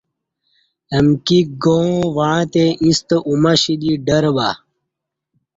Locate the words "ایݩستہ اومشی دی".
2.83-3.91